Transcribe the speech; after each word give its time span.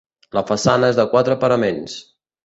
La 0.35 0.41
façana 0.51 0.89
és 0.93 0.97
de 0.99 1.05
quatre 1.11 1.37
paraments. 1.43 1.99